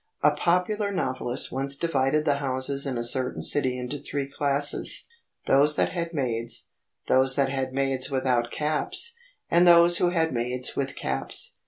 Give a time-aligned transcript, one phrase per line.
[0.23, 5.05] A popular novelist once divided the houses in a certain city into three classes:
[5.45, 6.69] those that had maids,
[7.07, 9.13] those that had maids without caps,
[9.51, 11.57] and those who had maids with caps.